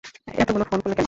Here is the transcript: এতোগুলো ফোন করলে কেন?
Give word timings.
এতোগুলো 0.35 0.63
ফোন 0.63 0.79
করলে 0.79 0.89
কেন? 0.89 0.99